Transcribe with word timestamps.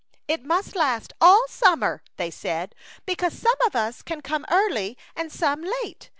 "It 0.27 0.43
must 0.43 0.75
last 0.75 1.13
all 1.21 1.47
summer," 1.47 2.01
they 2.17 2.31
said," 2.31 2.73
because 3.05 3.37
some 3.37 3.53
of 3.67 3.75
us 3.75 4.01
can 4.01 4.21
come 4.21 4.47
early 4.49 4.97
and 5.15 5.31
some 5.31 5.63
late. 5.83 6.09